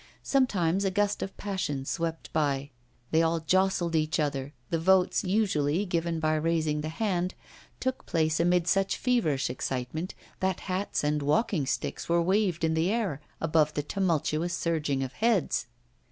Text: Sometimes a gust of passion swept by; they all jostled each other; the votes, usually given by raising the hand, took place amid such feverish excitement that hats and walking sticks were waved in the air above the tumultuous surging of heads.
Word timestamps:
Sometimes 0.23 0.83
a 0.83 0.89
gust 0.89 1.21
of 1.21 1.37
passion 1.37 1.85
swept 1.85 2.33
by; 2.33 2.71
they 3.11 3.21
all 3.21 3.39
jostled 3.39 3.95
each 3.95 4.19
other; 4.19 4.51
the 4.71 4.79
votes, 4.79 5.23
usually 5.23 5.85
given 5.85 6.19
by 6.19 6.33
raising 6.37 6.81
the 6.81 6.89
hand, 6.89 7.35
took 7.79 8.07
place 8.07 8.39
amid 8.39 8.67
such 8.67 8.97
feverish 8.97 9.47
excitement 9.47 10.15
that 10.39 10.61
hats 10.61 11.03
and 11.03 11.21
walking 11.21 11.67
sticks 11.67 12.09
were 12.09 12.19
waved 12.19 12.63
in 12.63 12.73
the 12.73 12.89
air 12.89 13.21
above 13.39 13.75
the 13.75 13.83
tumultuous 13.83 14.55
surging 14.57 15.03
of 15.03 15.13
heads. 15.13 15.67